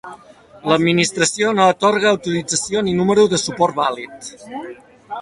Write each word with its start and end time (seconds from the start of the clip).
L'Administració 0.71 1.51
no 1.59 1.69
atorga 1.75 2.11
autorització 2.13 2.85
ni 2.89 2.97
número 3.03 3.29
de 3.35 3.45
suport 3.47 3.81
vàlid. 3.85 4.35